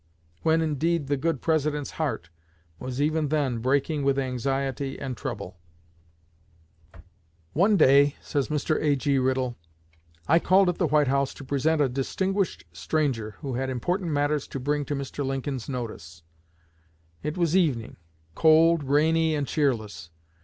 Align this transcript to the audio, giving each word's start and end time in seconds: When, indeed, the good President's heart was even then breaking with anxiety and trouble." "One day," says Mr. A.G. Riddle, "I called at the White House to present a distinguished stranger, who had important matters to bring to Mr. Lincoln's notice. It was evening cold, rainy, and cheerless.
When, 0.41 0.61
indeed, 0.63 1.09
the 1.09 1.15
good 1.15 1.43
President's 1.43 1.91
heart 1.91 2.31
was 2.79 2.99
even 2.99 3.27
then 3.27 3.59
breaking 3.59 4.01
with 4.01 4.17
anxiety 4.17 4.97
and 4.99 5.15
trouble." 5.15 5.59
"One 7.53 7.77
day," 7.77 8.15
says 8.19 8.47
Mr. 8.47 8.81
A.G. 8.81 9.19
Riddle, 9.19 9.57
"I 10.27 10.39
called 10.39 10.69
at 10.69 10.79
the 10.79 10.87
White 10.87 11.07
House 11.07 11.35
to 11.35 11.43
present 11.45 11.81
a 11.81 11.87
distinguished 11.87 12.65
stranger, 12.73 13.35
who 13.41 13.53
had 13.53 13.69
important 13.69 14.09
matters 14.09 14.47
to 14.47 14.59
bring 14.59 14.85
to 14.85 14.95
Mr. 14.95 15.23
Lincoln's 15.23 15.69
notice. 15.69 16.23
It 17.21 17.37
was 17.37 17.55
evening 17.55 17.97
cold, 18.33 18.83
rainy, 18.83 19.35
and 19.35 19.45
cheerless. 19.45 20.09